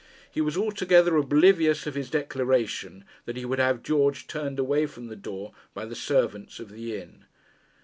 He 0.31 0.41
was 0.41 0.57
altogether 0.57 1.15
oblivious 1.15 1.85
of 1.85 1.93
his 1.93 2.09
declaration 2.09 3.05
that 3.25 3.37
he 3.37 3.45
would 3.45 3.59
have 3.59 3.83
George 3.83 4.25
turned 4.25 4.57
away 4.57 4.87
from 4.87 5.09
the 5.09 5.15
door 5.15 5.53
by 5.75 5.85
the 5.85 5.93
servants 5.95 6.59
of 6.59 6.71
the 6.71 6.95
inn. 6.99 7.25